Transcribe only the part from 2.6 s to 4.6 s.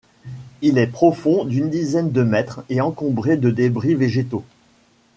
et encombré de débris végétaux.